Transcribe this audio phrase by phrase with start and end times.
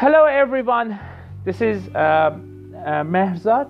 [0.00, 0.96] Hello, everyone.
[1.44, 2.38] This is uh,
[2.86, 3.64] uh,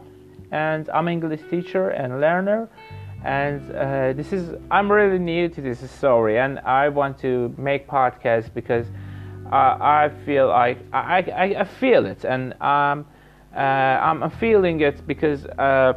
[0.51, 2.69] and I'm English teacher and learner.
[3.25, 7.89] And uh, this is I'm really new to this story, and I want to make
[7.89, 8.87] podcast because
[9.51, 13.07] uh, I feel like I, I, I feel it, and um,
[13.57, 15.95] uh, I'm feeling it because uh,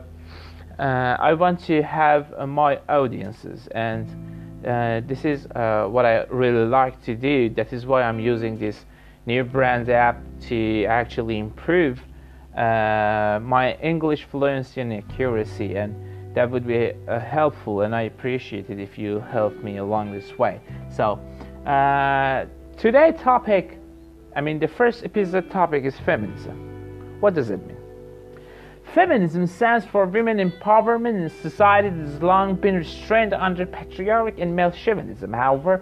[0.79, 4.07] I want to have my audiences, and
[5.09, 7.49] this is what I really like to do.
[7.49, 8.85] That is why I'm using this
[9.31, 10.17] new brand app
[10.49, 11.95] to actually improve
[12.57, 15.95] uh, my English fluency and accuracy, and
[16.35, 17.81] that would be uh, helpful.
[17.83, 20.59] And I appreciate it if you help me along this way.
[20.89, 21.05] So
[21.65, 22.45] uh,
[22.77, 23.79] today's topic,
[24.35, 26.57] I mean, the first episode topic is feminism.
[27.21, 27.77] What does it mean?
[28.93, 34.53] Feminism stands for women empowerment in society that has long been restrained under patriarchy and
[34.53, 35.31] male chauvinism.
[35.31, 35.75] However,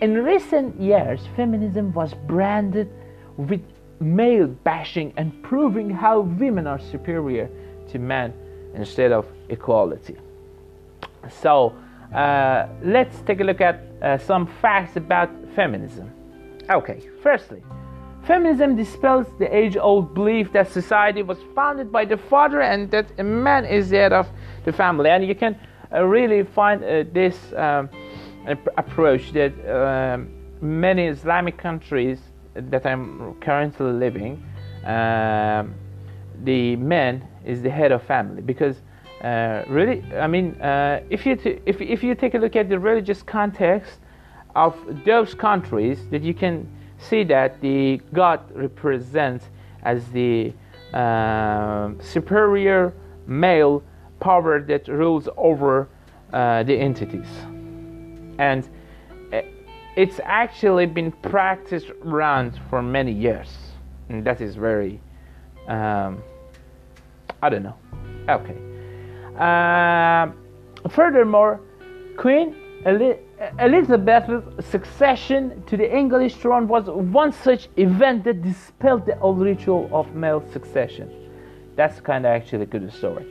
[0.00, 2.90] in recent years, feminism was branded
[3.36, 3.62] with
[4.00, 7.48] male bashing and proving how women are superior
[7.90, 8.32] to men
[8.74, 10.16] instead of equality.
[11.40, 11.74] So,
[12.14, 16.10] uh, let's take a look at uh, some facts about feminism.
[16.68, 17.62] Okay, firstly,
[18.26, 23.06] Feminism dispels the age old belief that society was founded by the father and that
[23.18, 24.26] a man is the head of
[24.64, 25.10] the family.
[25.10, 25.60] And you can
[25.92, 27.90] uh, really find uh, this um,
[28.76, 30.28] approach that um,
[30.60, 32.20] many Islamic countries
[32.54, 34.42] that I'm currently living,
[34.84, 35.74] um,
[36.44, 38.76] the man is the head of family because
[39.22, 42.68] uh, really, I mean, uh, if you t- if if you take a look at
[42.68, 43.98] the religious context
[44.54, 49.46] of those countries, that you can see that the God represents
[49.82, 50.52] as the
[50.92, 52.92] uh, superior
[53.26, 53.82] male
[54.20, 55.88] power that rules over
[56.32, 57.26] uh, the entities.
[58.38, 58.68] And
[59.32, 59.42] uh,
[59.96, 63.50] it's actually been practiced around for many years.
[64.08, 65.00] And that is very,
[65.68, 66.22] um,
[67.42, 67.76] I don't know.
[68.28, 68.56] Okay.
[69.38, 70.32] Uh,
[70.88, 71.60] furthermore,
[72.16, 72.54] Queen
[73.58, 79.88] Elizabeth's succession to the English throne was one such event that dispelled the old ritual
[79.92, 81.10] of male succession.
[81.76, 83.26] That's kind of actually a good story.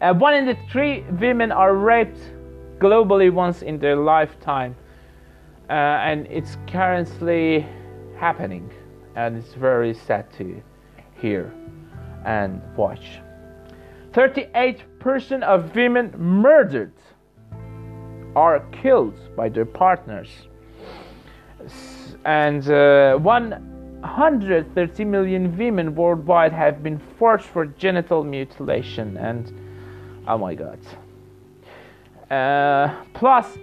[0.00, 2.18] Uh, one in the three women are raped
[2.78, 4.76] globally once in their lifetime,
[5.68, 7.66] uh, and it's currently
[8.18, 8.70] happening,
[9.16, 10.62] and it's very sad to
[11.16, 11.52] hear
[12.24, 13.20] and watch.
[14.12, 16.92] 38% of women murdered
[18.36, 20.28] are killed by their partners.
[22.24, 29.16] And uh, 130 million women worldwide have been forced for genital mutilation.
[29.16, 29.52] And
[30.26, 30.78] oh my god.
[32.30, 33.58] Uh, plus,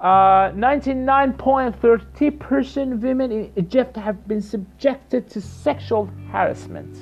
[0.00, 6.96] 99.30% uh, women in Egypt have been subjected to sexual harassment.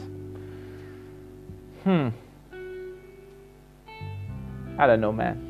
[1.85, 2.09] Hmm.
[4.79, 5.45] I don't know, man.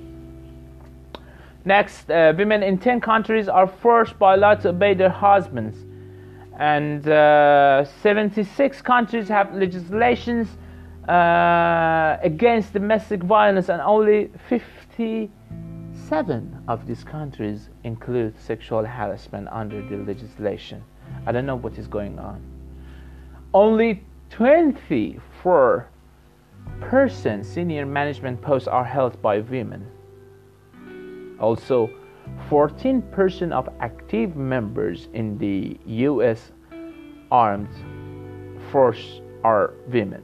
[1.65, 5.77] Next, uh, women in 10 countries are forced by law to obey their husbands.
[6.59, 10.49] And uh, 76 countries have legislations
[11.09, 14.31] uh, against domestic violence, and only
[16.09, 20.83] 57 of these countries include sexual harassment under the legislation.
[21.27, 22.43] I don't know what is going on.
[23.53, 25.91] Only 24
[26.81, 29.87] percent senior management posts are held by women.
[31.41, 31.91] Also,
[32.49, 36.53] 14% of active members in the US
[37.31, 37.69] armed
[38.73, 40.23] force are women.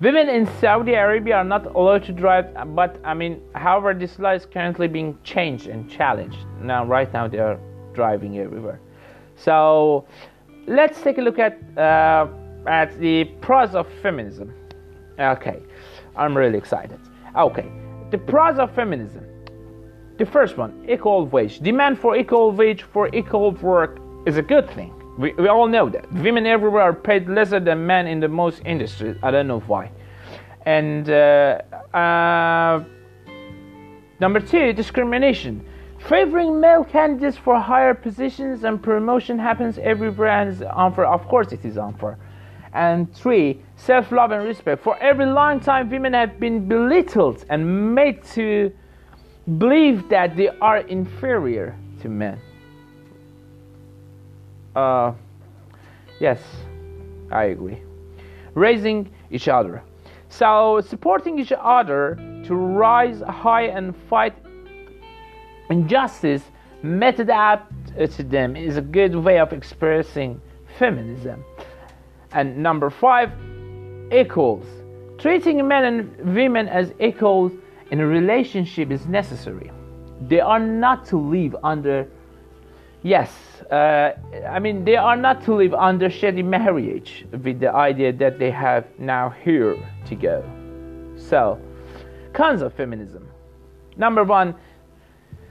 [0.00, 4.30] Women in Saudi Arabia are not allowed to drive, but I mean, however, this law
[4.30, 6.38] is currently being changed and challenged.
[6.62, 7.58] Now, right now, they are
[7.94, 8.80] driving everywhere.
[9.34, 10.06] So,
[10.68, 12.28] let's take a look at uh,
[12.68, 14.54] at the pros of feminism.
[15.18, 15.58] Okay,
[16.14, 17.00] I'm really excited.
[17.34, 17.68] Okay,
[18.12, 19.24] the pros of feminism.
[20.16, 21.58] The first one, equal wage.
[21.58, 24.92] Demand for equal wage for equal work is a good thing.
[25.18, 26.10] We, we all know that.
[26.12, 29.16] Women everywhere are paid lesser than men in the most industries.
[29.20, 29.90] I don't know why.
[30.64, 31.60] And uh,
[31.92, 32.84] uh,
[34.20, 35.66] number two, discrimination.
[36.08, 41.06] Favoring male candidates for higher positions and promotion happens everywhere and is unfair.
[41.06, 42.16] Of course, it is unfair.
[42.72, 44.84] And three, self love and respect.
[44.84, 48.72] For every long time, women have been belittled and made to
[49.58, 52.40] believe that they are inferior to men.
[54.78, 55.12] Uh,
[56.20, 56.40] yes,
[57.32, 57.82] I agree.
[58.54, 59.82] Raising each other.
[60.28, 62.14] So, supporting each other
[62.44, 64.36] to rise high and fight
[65.68, 66.42] injustice,
[66.82, 70.40] method up to them is a good way of expressing
[70.78, 71.44] feminism.
[72.30, 73.32] And number five,
[74.12, 74.66] equals.
[75.18, 77.50] Treating men and women as equals
[77.90, 79.72] in a relationship is necessary.
[80.28, 82.06] They are not to live under,
[83.02, 83.30] yes,
[83.70, 84.12] uh,
[84.48, 88.50] I mean, they are not to live under shady marriage with the idea that they
[88.50, 90.44] have now here to go.
[91.16, 91.60] So,
[92.32, 93.28] cons of feminism.
[93.96, 94.54] Number one,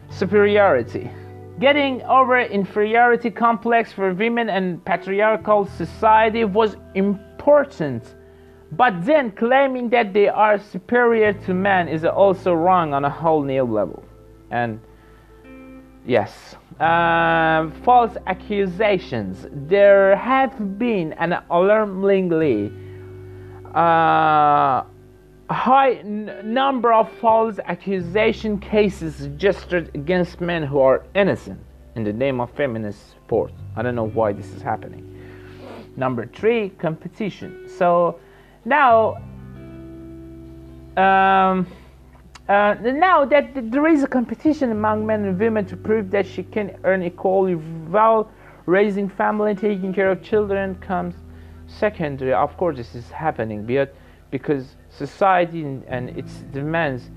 [0.10, 1.12] superiority.
[1.60, 8.16] Getting over inferiority complex for women and patriarchal society was important,
[8.72, 13.44] but then claiming that they are superior to men is also wrong on a whole
[13.44, 14.04] new level.
[14.52, 14.80] And
[16.06, 19.48] yes, uh, false accusations.
[19.52, 22.72] There have been an alarmingly
[23.74, 24.84] uh,
[25.50, 31.60] high n- number of false accusation cases suggested against men who are innocent
[31.96, 33.52] in the name of feminist sport.
[33.76, 35.04] I don't know why this is happening.
[35.96, 37.68] Number three, competition.
[37.68, 38.20] So
[38.66, 39.16] now,
[40.96, 41.66] um,
[42.50, 46.44] uh, now that there is a competition among men and women to prove that she
[46.44, 48.32] can earn equally while
[48.66, 51.16] raising family, and taking care of children comes
[51.68, 52.34] secondary.
[52.34, 53.96] Of course, this is happening, but
[54.32, 57.10] because society and its demands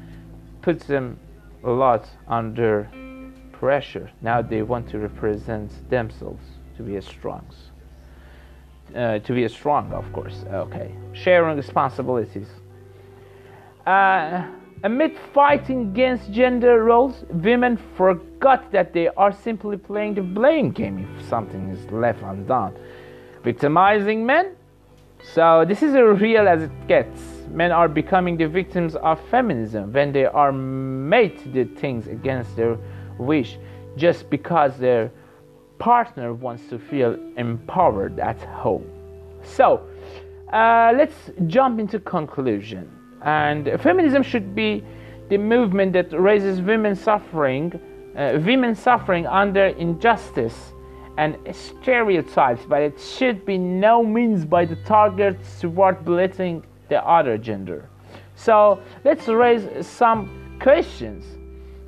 [0.62, 1.19] puts them
[1.65, 2.88] a lot under
[3.53, 4.11] pressure.
[4.23, 6.43] Now they want to represent themselves
[6.76, 7.44] to be as strong.
[8.94, 10.44] Uh, to be as strong, of course.
[10.50, 12.49] Okay, sharing responsibilities.
[13.87, 14.47] Uh,
[14.82, 21.06] amid fighting against gender roles, women forgot that they are simply playing the blame game
[21.19, 22.77] if something is left undone.
[23.43, 24.56] Victimizing men.
[25.35, 29.93] So this is as real as it gets men are becoming the victims of feminism
[29.93, 32.79] when they are made to do things against their
[33.19, 33.59] wish
[33.97, 35.11] just because their
[35.79, 38.87] partner wants to feel empowered at home.
[39.43, 39.87] So,
[40.53, 43.00] uh, let's jump into conclusion.
[43.22, 44.84] And feminism should be
[45.28, 47.78] the movement that raises women suffering,
[48.17, 50.72] uh, women suffering under injustice
[51.19, 57.37] and stereotypes, but it should be no means by the target toward belittling the other
[57.37, 57.88] gender.
[58.37, 61.25] So let's raise some questions.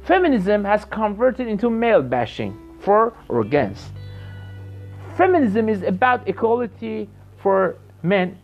[0.05, 3.93] Feminism has converted into male bashing for or against.
[5.17, 7.08] Feminism is about equality
[7.38, 8.38] for men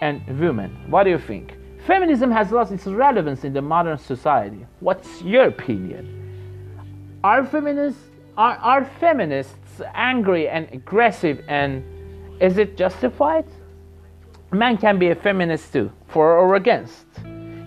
[0.00, 0.70] and women.
[0.90, 1.56] What do you think?
[1.86, 4.66] Feminism has lost its relevance in the modern society.
[4.80, 6.20] What's your opinion?
[7.22, 8.00] Are feminists
[8.36, 11.84] are, are feminists angry and aggressive and
[12.40, 13.44] is it justified?
[14.54, 17.06] man can be a feminist too, for or against.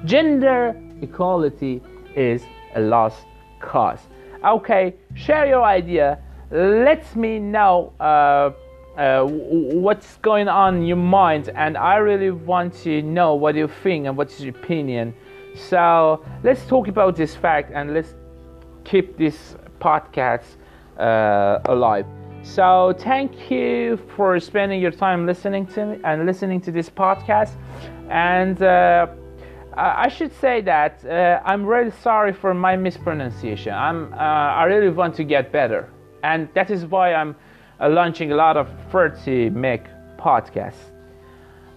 [0.05, 1.81] Gender equality
[2.15, 2.43] is
[2.75, 3.25] a lost
[3.59, 3.99] cause.
[4.43, 6.19] Okay, share your idea.
[6.49, 8.51] Let me know uh,
[8.97, 13.67] uh, what's going on in your mind, and I really want to know what you
[13.67, 15.13] think and what's your opinion.
[15.55, 18.15] So let's talk about this fact and let's
[18.83, 20.45] keep this podcast
[20.97, 22.05] uh, alive.
[22.43, 27.51] So thank you for spending your time listening to me and listening to this podcast.
[28.09, 29.07] And uh,
[29.75, 33.73] I should say that uh, I'm really sorry for my mispronunciation.
[33.73, 35.89] I'm uh, I really want to get better,
[36.23, 37.35] and that is why I'm
[37.79, 40.91] uh, launching a lot of 30 meg podcasts.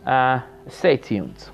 [0.06, 1.50] Uh, stay tuned.